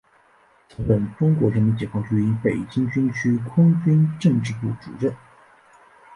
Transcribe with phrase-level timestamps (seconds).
[0.67, 5.15] 曾任中国人民解放军北京军区空军政治部主任。